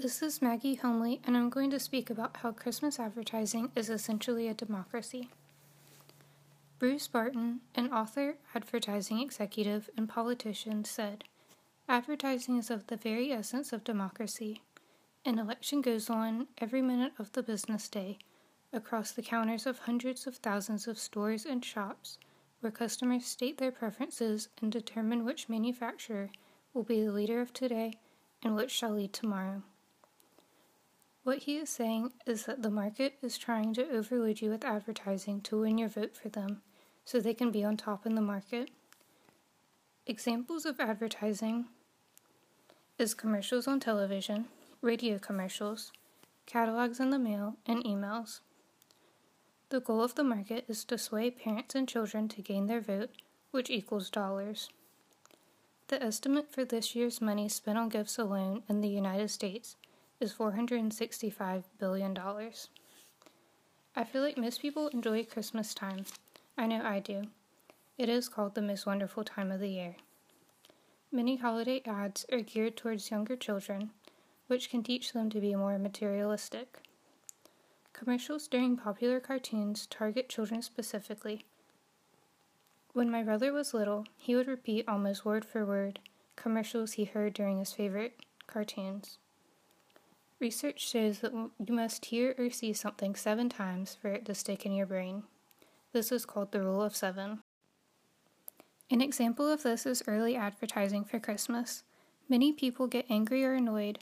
This 0.00 0.22
is 0.22 0.40
Maggie 0.40 0.76
Homely, 0.76 1.20
and 1.24 1.36
I'm 1.36 1.50
going 1.50 1.70
to 1.70 1.80
speak 1.80 2.08
about 2.08 2.36
how 2.36 2.52
Christmas 2.52 3.00
advertising 3.00 3.72
is 3.74 3.90
essentially 3.90 4.46
a 4.46 4.54
democracy. 4.54 5.28
Bruce 6.78 7.08
Barton, 7.08 7.62
an 7.74 7.92
author, 7.92 8.36
advertising 8.54 9.18
executive, 9.18 9.90
and 9.96 10.08
politician, 10.08 10.84
said 10.84 11.24
Advertising 11.88 12.58
is 12.58 12.70
of 12.70 12.86
the 12.86 12.96
very 12.96 13.32
essence 13.32 13.72
of 13.72 13.82
democracy. 13.82 14.62
An 15.24 15.36
election 15.36 15.80
goes 15.80 16.08
on 16.08 16.46
every 16.58 16.80
minute 16.80 17.14
of 17.18 17.32
the 17.32 17.42
business 17.42 17.88
day 17.88 18.18
across 18.72 19.10
the 19.10 19.20
counters 19.20 19.66
of 19.66 19.80
hundreds 19.80 20.28
of 20.28 20.36
thousands 20.36 20.86
of 20.86 20.96
stores 20.96 21.44
and 21.44 21.64
shops 21.64 22.18
where 22.60 22.70
customers 22.70 23.26
state 23.26 23.58
their 23.58 23.72
preferences 23.72 24.48
and 24.62 24.70
determine 24.70 25.24
which 25.24 25.48
manufacturer 25.48 26.30
will 26.72 26.84
be 26.84 27.02
the 27.02 27.10
leader 27.10 27.40
of 27.40 27.52
today 27.52 27.94
and 28.44 28.54
which 28.54 28.70
shall 28.70 28.92
lead 28.92 29.12
tomorrow. 29.12 29.64
What 31.28 31.40
he 31.40 31.58
is 31.58 31.68
saying 31.68 32.12
is 32.24 32.46
that 32.46 32.62
the 32.62 32.70
market 32.70 33.18
is 33.20 33.36
trying 33.36 33.74
to 33.74 33.90
overload 33.90 34.40
you 34.40 34.48
with 34.48 34.64
advertising 34.64 35.42
to 35.42 35.60
win 35.60 35.76
your 35.76 35.90
vote 35.90 36.16
for 36.16 36.30
them 36.30 36.62
so 37.04 37.20
they 37.20 37.34
can 37.34 37.50
be 37.50 37.62
on 37.62 37.76
top 37.76 38.06
in 38.06 38.14
the 38.14 38.22
market. 38.22 38.70
Examples 40.06 40.64
of 40.64 40.80
advertising 40.80 41.66
is 42.96 43.12
commercials 43.12 43.68
on 43.68 43.78
television, 43.78 44.46
radio 44.80 45.18
commercials, 45.18 45.92
catalogs 46.46 46.98
in 46.98 47.10
the 47.10 47.18
mail, 47.18 47.56
and 47.66 47.84
emails. 47.84 48.40
The 49.68 49.80
goal 49.80 50.02
of 50.02 50.14
the 50.14 50.24
market 50.24 50.64
is 50.66 50.82
to 50.84 50.96
sway 50.96 51.30
parents 51.30 51.74
and 51.74 51.86
children 51.86 52.28
to 52.28 52.40
gain 52.40 52.68
their 52.68 52.80
vote, 52.80 53.10
which 53.50 53.68
equals 53.68 54.08
dollars. 54.08 54.70
The 55.88 56.02
estimate 56.02 56.50
for 56.50 56.64
this 56.64 56.96
year's 56.96 57.20
money 57.20 57.50
spent 57.50 57.76
on 57.76 57.90
gifts 57.90 58.16
alone 58.16 58.62
in 58.66 58.80
the 58.80 58.88
United 58.88 59.28
States 59.28 59.76
is 60.20 60.34
$465 60.34 61.64
billion. 61.78 62.18
I 63.94 64.04
feel 64.04 64.22
like 64.22 64.36
most 64.36 64.60
people 64.60 64.88
enjoy 64.88 65.24
Christmas 65.24 65.74
time. 65.74 66.04
I 66.56 66.66
know 66.66 66.82
I 66.82 67.00
do. 67.00 67.24
It 67.96 68.08
is 68.08 68.28
called 68.28 68.54
the 68.54 68.62
most 68.62 68.86
wonderful 68.86 69.24
time 69.24 69.50
of 69.50 69.60
the 69.60 69.68
year. 69.68 69.96
Many 71.10 71.36
holiday 71.36 71.82
ads 71.84 72.26
are 72.30 72.40
geared 72.40 72.76
towards 72.76 73.10
younger 73.10 73.36
children, 73.36 73.90
which 74.46 74.70
can 74.70 74.82
teach 74.82 75.12
them 75.12 75.30
to 75.30 75.40
be 75.40 75.54
more 75.54 75.78
materialistic. 75.78 76.80
Commercials 77.92 78.46
during 78.46 78.76
popular 78.76 79.20
cartoons 79.20 79.86
target 79.86 80.28
children 80.28 80.62
specifically. 80.62 81.44
When 82.92 83.10
my 83.10 83.22
brother 83.22 83.52
was 83.52 83.74
little, 83.74 84.06
he 84.16 84.36
would 84.36 84.48
repeat 84.48 84.88
almost 84.88 85.24
word 85.24 85.44
for 85.44 85.64
word 85.64 86.00
commercials 86.36 86.92
he 86.92 87.04
heard 87.04 87.34
during 87.34 87.58
his 87.58 87.72
favorite 87.72 88.20
cartoons. 88.46 89.18
Research 90.40 90.88
shows 90.88 91.18
that 91.18 91.32
you 91.32 91.74
must 91.74 92.06
hear 92.06 92.32
or 92.38 92.48
see 92.50 92.72
something 92.72 93.16
seven 93.16 93.48
times 93.48 93.96
for 94.00 94.12
it 94.12 94.24
to 94.26 94.34
stick 94.34 94.64
in 94.64 94.72
your 94.72 94.86
brain. 94.86 95.24
This 95.92 96.12
is 96.12 96.24
called 96.24 96.52
the 96.52 96.62
rule 96.62 96.80
of 96.80 96.94
seven. 96.94 97.40
An 98.88 99.00
example 99.00 99.50
of 99.50 99.64
this 99.64 99.84
is 99.84 100.02
early 100.06 100.36
advertising 100.36 101.04
for 101.04 101.18
Christmas. 101.18 101.82
Many 102.28 102.52
people 102.52 102.86
get 102.86 103.10
angry 103.10 103.44
or 103.44 103.54
annoyed 103.54 103.98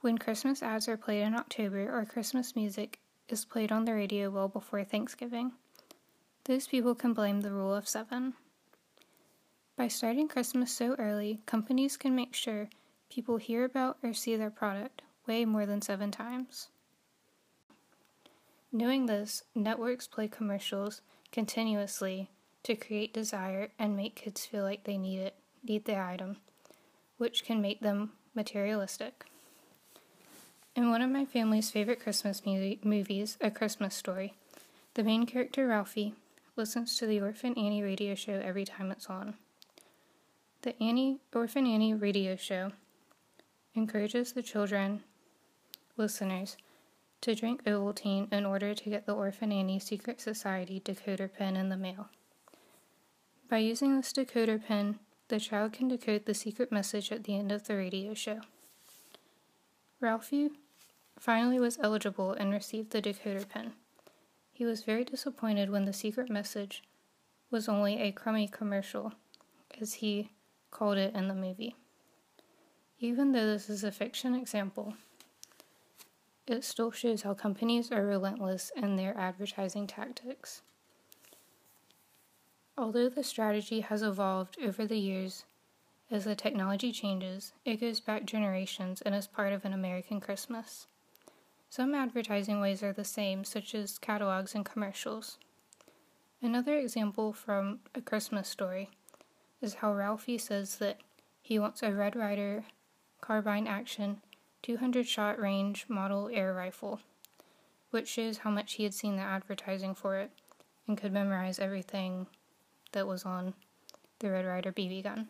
when 0.00 0.18
Christmas 0.18 0.60
ads 0.60 0.88
are 0.88 0.96
played 0.96 1.22
in 1.22 1.36
October 1.36 1.88
or 1.88 2.04
Christmas 2.04 2.56
music 2.56 2.98
is 3.28 3.44
played 3.44 3.70
on 3.70 3.84
the 3.84 3.94
radio 3.94 4.28
well 4.28 4.48
before 4.48 4.82
Thanksgiving. 4.82 5.52
Those 6.44 6.66
people 6.66 6.96
can 6.96 7.12
blame 7.12 7.42
the 7.42 7.52
rule 7.52 7.74
of 7.74 7.88
seven. 7.88 8.34
By 9.76 9.86
starting 9.86 10.26
Christmas 10.26 10.72
so 10.72 10.96
early, 10.98 11.40
companies 11.46 11.96
can 11.96 12.16
make 12.16 12.34
sure 12.34 12.70
people 13.08 13.36
hear 13.36 13.64
about 13.64 13.98
or 14.02 14.12
see 14.12 14.34
their 14.34 14.50
product 14.50 15.02
way 15.26 15.44
more 15.44 15.66
than 15.66 15.82
seven 15.82 16.10
times. 16.10 16.68
Knowing 18.72 19.06
this, 19.06 19.42
networks 19.54 20.06
play 20.06 20.28
commercials 20.28 21.00
continuously 21.32 22.30
to 22.62 22.74
create 22.74 23.14
desire 23.14 23.70
and 23.78 23.96
make 23.96 24.16
kids 24.16 24.44
feel 24.44 24.64
like 24.64 24.84
they 24.84 24.98
need 24.98 25.18
it, 25.18 25.34
need 25.62 25.84
the 25.84 25.98
item, 25.98 26.36
which 27.16 27.44
can 27.44 27.60
make 27.62 27.80
them 27.80 28.12
materialistic. 28.34 29.24
In 30.74 30.90
one 30.90 31.00
of 31.00 31.10
my 31.10 31.24
family's 31.24 31.70
favorite 31.70 32.00
Christmas 32.00 32.44
mu- 32.44 32.76
movies, 32.82 33.38
A 33.40 33.50
Christmas 33.50 33.94
Story, 33.94 34.34
the 34.94 35.04
main 35.04 35.24
character 35.24 35.66
Ralphie 35.66 36.14
listens 36.56 36.98
to 36.98 37.06
the 37.06 37.20
Orphan 37.20 37.54
Annie 37.56 37.82
radio 37.82 38.14
show 38.14 38.34
every 38.34 38.64
time 38.64 38.90
it's 38.90 39.06
on. 39.06 39.34
The 40.62 40.80
Annie 40.82 41.20
Orphan 41.34 41.66
Annie 41.66 41.94
radio 41.94 42.36
show 42.36 42.72
encourages 43.74 44.32
the 44.32 44.42
children 44.42 45.02
listeners 45.96 46.56
to 47.22 47.34
drink 47.34 47.64
Ovaltine 47.64 48.32
in 48.32 48.44
order 48.44 48.74
to 48.74 48.90
get 48.90 49.06
the 49.06 49.14
Orphan 49.14 49.52
Annie 49.52 49.78
Secret 49.78 50.20
Society 50.20 50.80
decoder 50.80 51.32
pin 51.32 51.56
in 51.56 51.68
the 51.68 51.76
mail. 51.76 52.08
By 53.48 53.58
using 53.58 53.96
this 53.96 54.12
decoder 54.12 54.62
pin, 54.62 54.98
the 55.28 55.40
child 55.40 55.72
can 55.72 55.88
decode 55.88 56.26
the 56.26 56.34
secret 56.34 56.70
message 56.70 57.10
at 57.10 57.24
the 57.24 57.36
end 57.36 57.50
of 57.50 57.66
the 57.66 57.76
radio 57.76 58.14
show. 58.14 58.40
Ralphie 60.00 60.50
finally 61.18 61.58
was 61.58 61.78
eligible 61.80 62.32
and 62.32 62.52
received 62.52 62.90
the 62.90 63.02
decoder 63.02 63.48
pin. 63.48 63.72
He 64.52 64.64
was 64.64 64.84
very 64.84 65.04
disappointed 65.04 65.70
when 65.70 65.84
the 65.84 65.92
secret 65.92 66.30
message 66.30 66.82
was 67.50 67.68
only 67.68 68.00
a 68.00 68.12
crummy 68.12 68.48
commercial, 68.48 69.12
as 69.80 69.94
he 69.94 70.30
called 70.70 70.98
it 70.98 71.14
in 71.14 71.28
the 71.28 71.34
movie. 71.34 71.76
Even 72.98 73.32
though 73.32 73.46
this 73.46 73.68
is 73.68 73.84
a 73.84 73.92
fiction 73.92 74.34
example, 74.34 74.94
it 76.46 76.64
still 76.64 76.90
shows 76.90 77.22
how 77.22 77.34
companies 77.34 77.90
are 77.90 78.06
relentless 78.06 78.70
in 78.76 78.96
their 78.96 79.16
advertising 79.18 79.86
tactics. 79.86 80.62
Although 82.78 83.08
the 83.08 83.24
strategy 83.24 83.80
has 83.80 84.02
evolved 84.02 84.56
over 84.62 84.86
the 84.86 84.98
years, 84.98 85.44
as 86.10 86.24
the 86.24 86.36
technology 86.36 86.92
changes, 86.92 87.52
it 87.64 87.80
goes 87.80 88.00
back 88.00 88.24
generations 88.24 89.02
and 89.02 89.14
is 89.14 89.26
part 89.26 89.52
of 89.52 89.64
an 89.64 89.72
American 89.72 90.20
Christmas. 90.20 90.86
Some 91.68 91.94
advertising 91.94 92.60
ways 92.60 92.82
are 92.82 92.92
the 92.92 93.04
same, 93.04 93.44
such 93.44 93.74
as 93.74 93.98
catalogs 93.98 94.54
and 94.54 94.64
commercials. 94.64 95.38
Another 96.40 96.76
example 96.78 97.32
from 97.32 97.80
A 97.94 98.00
Christmas 98.00 98.48
Story 98.48 98.90
is 99.60 99.74
how 99.74 99.92
Ralphie 99.92 100.38
says 100.38 100.76
that 100.76 100.98
he 101.42 101.58
wants 101.58 101.82
a 101.82 101.92
Red 101.92 102.14
Ryder 102.14 102.64
carbine 103.20 103.66
action 103.66 104.20
200 104.62 105.06
shot 105.06 105.38
range 105.38 105.86
model 105.88 106.28
air 106.32 106.52
rifle, 106.54 107.00
which 107.90 108.08
shows 108.08 108.38
how 108.38 108.50
much 108.50 108.74
he 108.74 108.84
had 108.84 108.94
seen 108.94 109.16
the 109.16 109.22
advertising 109.22 109.94
for 109.94 110.18
it 110.18 110.30
and 110.86 110.98
could 110.98 111.12
memorize 111.12 111.58
everything 111.58 112.26
that 112.92 113.06
was 113.06 113.24
on 113.24 113.54
the 114.18 114.30
Red 114.30 114.46
Ryder 114.46 114.72
BB 114.72 115.02
gun. 115.02 115.28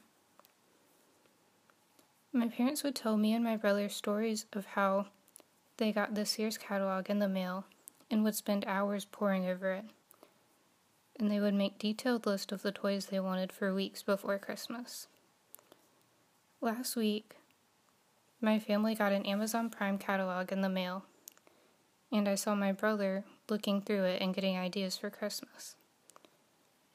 My 2.32 2.48
parents 2.48 2.82
would 2.82 2.94
tell 2.94 3.16
me 3.16 3.32
and 3.32 3.42
my 3.42 3.56
brother 3.56 3.88
stories 3.88 4.46
of 4.52 4.66
how 4.66 5.06
they 5.78 5.92
got 5.92 6.14
the 6.14 6.26
Sears 6.26 6.58
catalog 6.58 7.08
in 7.08 7.18
the 7.18 7.28
mail 7.28 7.64
and 8.10 8.22
would 8.22 8.34
spend 8.34 8.64
hours 8.66 9.04
poring 9.04 9.46
over 9.46 9.72
it. 9.72 9.84
And 11.18 11.30
they 11.30 11.40
would 11.40 11.54
make 11.54 11.78
detailed 11.78 12.26
list 12.26 12.52
of 12.52 12.62
the 12.62 12.72
toys 12.72 13.06
they 13.06 13.20
wanted 13.20 13.52
for 13.52 13.74
weeks 13.74 14.02
before 14.02 14.38
Christmas. 14.38 15.08
Last 16.60 16.94
week, 16.94 17.36
my 18.40 18.58
family 18.58 18.94
got 18.94 19.12
an 19.12 19.26
Amazon 19.26 19.70
Prime 19.70 19.98
catalog 19.98 20.52
in 20.52 20.60
the 20.60 20.68
mail, 20.68 21.04
and 22.12 22.28
I 22.28 22.34
saw 22.34 22.54
my 22.54 22.72
brother 22.72 23.24
looking 23.48 23.80
through 23.80 24.04
it 24.04 24.20
and 24.20 24.34
getting 24.34 24.58
ideas 24.58 24.96
for 24.96 25.10
Christmas. 25.10 25.76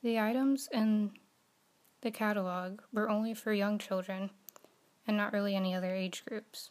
The 0.03 0.19
items 0.19 0.69
in 0.71 1.11
the 2.01 2.11
catalog 2.11 2.81
were 2.91 3.09
only 3.09 3.33
for 3.33 3.53
young 3.53 3.77
children 3.77 4.31
and 5.07 5.17
not 5.17 5.33
really 5.33 5.55
any 5.55 5.73
other 5.73 5.93
age 5.93 6.23
groups. 6.25 6.69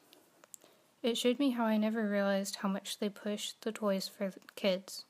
It 1.03 1.17
showed 1.17 1.39
me 1.39 1.51
how 1.51 1.65
I 1.65 1.77
never 1.77 2.09
realized 2.09 2.57
how 2.57 2.69
much 2.69 2.99
they 2.99 3.09
pushed 3.09 3.63
the 3.63 3.73
toys 3.73 4.09
for 4.09 4.33
kids. 4.55 5.05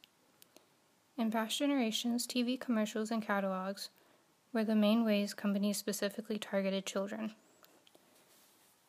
In 1.18 1.30
past 1.30 1.58
generations, 1.58 2.26
TV 2.26 2.58
commercials 2.58 3.10
and 3.10 3.22
catalogs 3.22 3.90
were 4.52 4.64
the 4.64 4.74
main 4.74 5.04
ways 5.04 5.34
companies 5.34 5.76
specifically 5.76 6.38
targeted 6.38 6.86
children. 6.86 7.34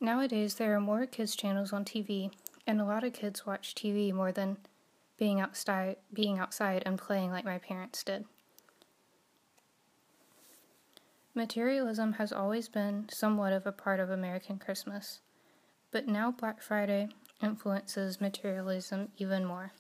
Nowadays, 0.04 0.56
there 0.56 0.76
are 0.76 0.82
more 0.82 1.06
kids' 1.06 1.36
channels 1.36 1.72
on 1.72 1.86
TV, 1.86 2.32
and 2.66 2.82
a 2.82 2.86
lot 2.86 3.04
of 3.04 3.14
kids 3.14 3.46
watch 3.46 3.76
TV 3.76 4.12
more 4.12 4.32
than 4.32 4.58
being 5.20 5.40
outside, 5.40 5.98
being 6.12 6.40
outside 6.40 6.82
and 6.88 6.98
playing 6.98 7.30
like 7.30 7.46
my 7.46 7.60
parents 7.60 8.04
did. 8.04 8.26
Materialism 11.36 12.14
has 12.14 12.34
always 12.34 12.68
been 12.68 13.08
somewhat 13.10 13.54
of 13.54 13.68
a 13.68 13.72
part 13.72 14.00
of 14.00 14.10
American 14.10 14.58
Christmas, 14.58 15.20
but 15.92 16.08
now 16.08 16.32
Black 16.32 16.64
Friday 16.64 17.10
influences 17.42 18.20
materialism 18.20 19.10
even 19.20 19.46
more. 19.46 19.72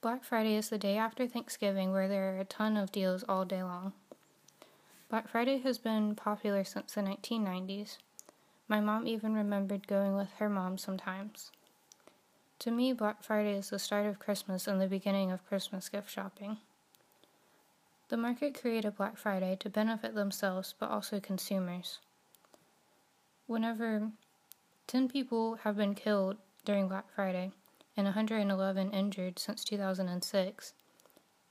Black 0.00 0.22
Friday 0.22 0.54
is 0.54 0.68
the 0.68 0.78
day 0.78 0.96
after 0.96 1.26
Thanksgiving 1.26 1.90
where 1.90 2.06
there 2.06 2.36
are 2.36 2.40
a 2.40 2.44
ton 2.44 2.76
of 2.76 2.92
deals 2.92 3.24
all 3.28 3.44
day 3.44 3.64
long. 3.64 3.94
Black 5.10 5.28
Friday 5.28 5.58
has 5.58 5.78
been 5.78 6.14
popular 6.14 6.64
since 6.64 6.94
the 6.94 7.02
1990s, 7.02 7.98
My 8.68 8.80
mom 8.80 9.06
even 9.06 9.34
remembered 9.34 9.86
going 9.86 10.16
with 10.16 10.32
her 10.38 10.48
mom 10.48 10.78
sometimes. 10.78 11.52
To 12.60 12.70
me, 12.70 12.94
Black 12.94 13.22
Friday 13.22 13.52
is 13.52 13.68
the 13.68 13.78
start 13.78 14.06
of 14.06 14.18
Christmas 14.18 14.66
and 14.66 14.80
the 14.80 14.86
beginning 14.86 15.30
of 15.30 15.46
Christmas 15.46 15.90
gift 15.90 16.08
shopping. 16.08 16.56
The 18.08 18.16
market 18.16 18.58
created 18.58 18.96
Black 18.96 19.18
Friday 19.18 19.56
to 19.60 19.68
benefit 19.68 20.14
themselves 20.14 20.74
but 20.78 20.90
also 20.90 21.20
consumers. 21.20 21.98
Whenever 23.46 24.10
10 24.86 25.08
people 25.08 25.56
have 25.56 25.76
been 25.76 25.94
killed 25.94 26.38
during 26.64 26.88
Black 26.88 27.12
Friday 27.14 27.52
and 27.94 28.06
111 28.06 28.90
injured 28.90 29.38
since 29.38 29.64
2006, 29.64 30.72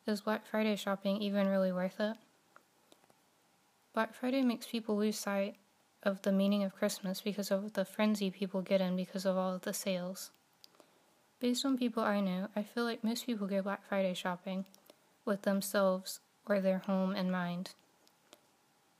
is 0.07 0.21
Black 0.21 0.47
Friday 0.47 0.75
shopping 0.75 1.21
even 1.21 1.47
really 1.47 1.71
worth 1.71 1.99
it? 1.99 2.17
Black 3.93 4.15
Friday 4.15 4.41
makes 4.41 4.65
people 4.65 4.97
lose 4.97 5.19
sight 5.19 5.55
of 6.01 6.23
the 6.23 6.31
meaning 6.31 6.63
of 6.63 6.75
Christmas 6.75 7.21
because 7.21 7.51
of 7.51 7.73
the 7.73 7.85
frenzy 7.85 8.31
people 8.31 8.63
get 8.63 8.81
in 8.81 8.95
because 8.95 9.23
of 9.23 9.37
all 9.37 9.53
of 9.53 9.61
the 9.61 9.73
sales. 9.73 10.31
Based 11.39 11.63
on 11.63 11.77
people 11.77 12.01
I 12.01 12.19
know, 12.19 12.47
I 12.55 12.63
feel 12.63 12.85
like 12.85 13.03
most 13.03 13.27
people 13.27 13.45
go 13.45 13.61
Black 13.61 13.87
Friday 13.87 14.15
shopping 14.15 14.65
with 15.25 15.43
themselves 15.43 16.21
or 16.47 16.59
their 16.59 16.79
home 16.79 17.15
in 17.15 17.29
mind. 17.29 17.75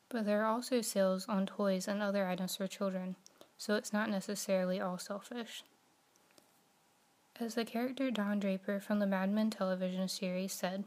But 0.09 0.25
there 0.25 0.43
are 0.43 0.53
also 0.53 0.81
sales 0.81 1.25
on 1.27 1.47
toys 1.47 1.87
and 1.87 1.99
other 1.99 2.27
items 2.27 2.57
for 2.57 2.67
children, 2.67 3.15
so 3.57 3.73
it's 3.73 3.93
not 3.93 4.11
necessarily 4.11 4.79
all 4.79 4.99
selfish. 4.99 5.63
As 7.39 7.55
the 7.55 7.65
character 7.65 8.11
Don 8.11 8.39
Draper 8.39 8.79
from 8.79 8.99
the 8.99 9.07
Mad 9.07 9.31
Men 9.31 9.49
television 9.49 10.07
series 10.07 10.53
said, 10.53 10.83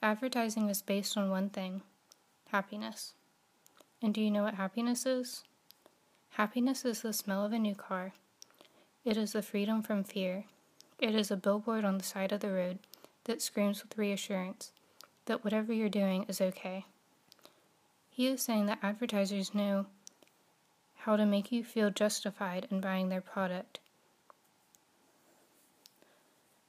advertising 0.00 0.68
is 0.68 0.80
based 0.80 1.16
on 1.16 1.28
one 1.28 1.50
thing 1.50 1.82
happiness. 2.50 3.14
And 4.02 4.14
do 4.14 4.20
you 4.20 4.30
know 4.30 4.44
what 4.44 4.54
happiness 4.54 5.06
is? 5.06 5.42
Happiness 6.30 6.84
is 6.84 7.02
the 7.02 7.12
smell 7.12 7.44
of 7.44 7.52
a 7.52 7.58
new 7.58 7.74
car. 7.74 8.12
It 9.04 9.16
is 9.16 9.32
the 9.32 9.42
freedom 9.42 9.82
from 9.82 10.04
fear. 10.04 10.44
It 10.98 11.14
is 11.14 11.30
a 11.30 11.36
billboard 11.36 11.84
on 11.84 11.98
the 11.98 12.04
side 12.04 12.32
of 12.32 12.40
the 12.40 12.52
road 12.52 12.78
that 13.24 13.42
screams 13.42 13.82
with 13.82 13.98
reassurance 13.98 14.72
that 15.26 15.44
whatever 15.44 15.72
you're 15.72 15.88
doing 15.88 16.24
is 16.28 16.40
okay. 16.40 16.84
He 18.10 18.26
is 18.26 18.42
saying 18.42 18.66
that 18.66 18.80
advertisers 18.82 19.54
know 19.54 19.86
how 20.98 21.16
to 21.16 21.24
make 21.24 21.50
you 21.50 21.64
feel 21.64 21.90
justified 21.90 22.66
in 22.70 22.80
buying 22.80 23.08
their 23.08 23.20
product. 23.20 23.80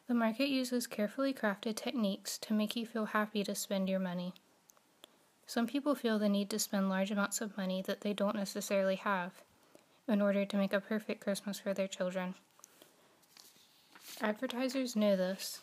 The 0.07 0.13
market 0.13 0.49
uses 0.49 0.87
carefully 0.87 1.33
crafted 1.33 1.75
techniques 1.75 2.37
to 2.39 2.53
make 2.53 2.75
you 2.75 2.85
feel 2.85 3.05
happy 3.05 3.43
to 3.43 3.55
spend 3.55 3.89
your 3.89 3.99
money. 3.99 4.33
Some 5.51 5.68
people 5.68 5.95
feel 5.95 6.18
the 6.18 6.30
need 6.30 6.50
to 6.51 6.59
spend 6.59 6.88
large 6.88 7.12
amounts 7.12 7.42
of 7.42 7.57
money 7.57 7.81
that 7.86 8.00
they 8.00 8.13
don't 8.13 8.38
necessarily 8.38 8.95
have 8.95 9.33
in 10.07 10.21
order 10.21 10.45
to 10.45 10.56
make 10.56 10.71
a 10.71 10.80
perfect 10.80 11.19
Christmas 11.19 11.59
for 11.59 11.74
their 11.74 11.89
children. 11.89 12.36
Advertisers 14.21 14.95
know 14.95 15.18
this, 15.18 15.59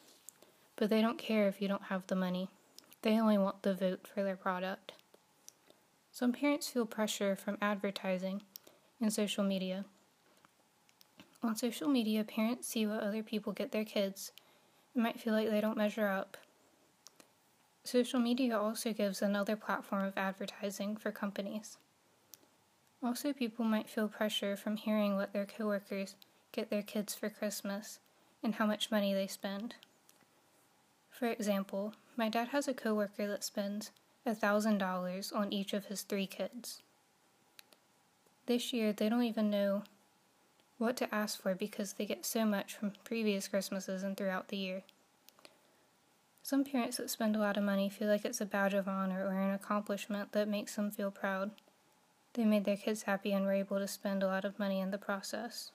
but 0.76 0.90
they 0.90 1.00
don't 1.00 1.17
care 1.17 1.49
if 1.49 1.62
you 1.62 1.69
don't 1.69 1.85
have 1.85 2.06
the 2.06 2.14
money. 2.14 2.50
They 3.00 3.19
only 3.19 3.38
want 3.38 3.62
the 3.62 3.73
vote 3.73 4.06
for 4.06 4.23
their 4.23 4.37
product. 4.37 4.93
Some 6.12 6.35
parents 6.35 6.69
feel 6.69 6.85
pressure 6.85 7.35
from 7.35 7.56
advertising 7.62 8.43
and 9.00 9.11
social 9.11 9.43
media. 9.43 9.87
On 11.43 11.56
social 11.56 11.88
media, 11.88 12.25
parents 12.25 12.69
see 12.69 12.87
what 12.87 13.02
other 13.02 13.23
people 13.23 13.55
get 13.55 13.73
their 13.73 13.87
kids 13.87 14.32
and 14.93 15.02
might 15.02 15.19
feel 15.19 15.32
like 15.32 15.49
they 15.49 15.62
don't 15.62 15.79
measure 15.79 16.08
up. 16.08 16.37
Social 17.90 18.20
media 18.20 18.61
also 18.61 18.93
gives 18.93 19.23
another 19.23 19.56
platform 19.56 20.05
of 20.05 20.19
advertising 20.19 20.94
for 20.94 21.11
companies. 21.11 21.79
Also, 23.02 23.32
people 23.32 23.64
might 23.64 23.88
feel 23.88 24.08
pressure 24.08 24.58
from 24.58 24.76
hearing 24.76 25.17
what 25.17 25.32
their 25.32 25.46
coworkers 25.46 26.14
get 26.52 26.69
their 26.69 26.82
kids 26.82 27.14
for 27.14 27.31
Christmas 27.31 27.99
and 28.43 28.56
how 28.56 28.67
much 28.67 28.90
money 28.90 29.14
they 29.14 29.26
spend. 29.26 29.75
For 31.08 31.29
example, 31.29 31.94
my 32.14 32.29
dad 32.29 32.49
has 32.49 32.69
a 32.69 32.75
coworker 32.75 33.26
that 33.26 33.43
spends 33.43 33.90
$1,000 34.26 35.35
on 35.35 35.50
each 35.50 35.73
of 35.73 35.87
his 35.87 36.02
three 36.02 36.26
kids. 36.26 36.82
This 38.44 38.70
year, 38.70 38.93
they 38.93 39.08
don't 39.08 39.23
even 39.23 39.49
know 39.49 39.85
what 40.76 40.99
to 40.99 41.14
ask 41.14 41.40
for 41.40 41.55
because 41.55 41.94
they 41.94 42.05
get 42.05 42.26
so 42.26 42.44
much 42.44 42.75
from 42.75 42.93
previous 43.02 43.49
Christmases 43.49 44.02
and 44.02 44.14
throughout 44.14 44.49
the 44.49 44.58
year. 44.58 44.82
Some 46.48 46.64
parents 46.64 46.96
that 46.96 47.10
spend 47.10 47.36
a 47.36 47.40
lot 47.40 47.58
of 47.58 47.62
money 47.62 47.90
feel 47.90 48.08
like 48.08 48.24
it's 48.24 48.40
a 48.40 48.46
badge 48.46 48.72
of 48.72 48.88
honor 48.88 49.26
or 49.26 49.32
an 49.32 49.52
accomplishment 49.52 50.32
that 50.32 50.48
makes 50.48 50.76
them 50.76 50.90
feel 50.90 51.10
proud. 51.10 51.50
They 52.32 52.46
made 52.46 52.64
their 52.64 52.78
kids 52.78 53.02
happy 53.02 53.32
and 53.32 53.44
were 53.44 53.52
able 53.52 53.78
to 53.78 53.86
spend 53.86 54.22
a 54.22 54.26
lot 54.28 54.46
of 54.46 54.58
money 54.58 54.80
in 54.80 54.90
the 54.90 54.96
process. 54.96 55.72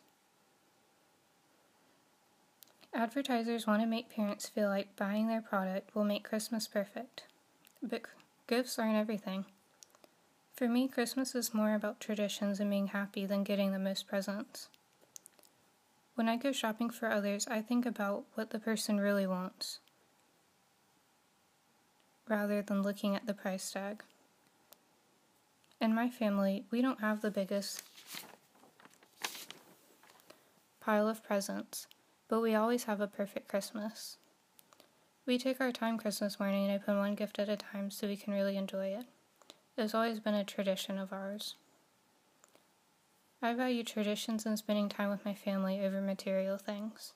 Advertisers 2.91 3.67
want 3.67 3.83
to 3.83 3.87
make 3.87 4.09
parents 4.09 4.49
feel 4.49 4.67
like 4.67 4.95
buying 4.95 5.27
their 5.27 5.43
product 5.43 5.93
will 5.93 6.05
make 6.05 6.23
Christmas 6.23 6.67
perfect. 6.67 7.25
But 7.83 8.01
gifts 8.47 8.79
aren't 8.79 8.97
everything. 8.97 9.45
For 10.55 10.67
me, 10.67 10.87
Christmas 10.87 11.35
is 11.35 11.53
more 11.53 11.75
about 11.75 11.99
traditions 11.99 12.59
and 12.59 12.71
being 12.71 12.87
happy 12.87 13.27
than 13.27 13.43
getting 13.43 13.73
the 13.73 13.77
most 13.77 14.07
presents. 14.07 14.69
When 16.15 16.27
I 16.27 16.35
go 16.35 16.51
shopping 16.51 16.89
for 16.89 17.11
others, 17.11 17.45
I 17.45 17.61
think 17.61 17.85
about 17.85 18.23
what 18.33 18.49
the 18.49 18.57
person 18.57 18.99
really 18.99 19.27
wants 19.27 19.77
rather 22.27 22.61
than 22.61 22.81
looking 22.81 23.15
at 23.15 23.25
the 23.25 23.33
price 23.33 23.71
tag. 23.71 24.03
In 25.81 25.93
my 25.93 26.09
family, 26.09 26.65
we 26.71 26.81
don't 26.81 27.01
have 27.01 27.21
the 27.21 27.31
biggest 27.31 27.83
pile 30.79 31.07
of 31.07 31.23
presents, 31.23 31.87
but 32.27 32.41
we 32.41 32.55
always 32.55 32.85
have 32.85 33.01
a 33.01 33.07
perfect 33.07 33.47
Christmas. 33.47 34.17
We 35.25 35.37
take 35.37 35.61
our 35.61 35.71
time 35.71 35.97
Christmas 35.97 36.39
morning 36.39 36.69
and 36.69 36.81
open 36.81 36.97
one 36.97 37.15
gift 37.15 37.39
at 37.39 37.49
a 37.49 37.55
time 37.55 37.89
so 37.89 38.07
we 38.07 38.17
can 38.17 38.33
really 38.33 38.57
enjoy 38.57 38.87
it. 38.87 39.05
It's 39.77 39.95
always 39.95 40.19
been 40.19 40.35
a 40.35 40.43
tradition 40.43 40.97
of 40.97 41.11
ours. 41.11 41.55
I 43.41 43.53
value 43.53 43.83
traditions 43.83 44.45
and 44.45 44.57
spending 44.57 44.87
time 44.87 45.09
with 45.09 45.25
my 45.25 45.33
family 45.33 45.79
over 45.83 45.99
material 45.99 46.57
things. 46.57 47.13